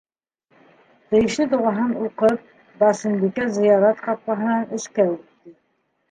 [1.09, 2.47] Тейешле доғаһын уҡып,
[2.83, 5.53] Барсынбикә зыярат ҡапҡаһынан эскә үтте.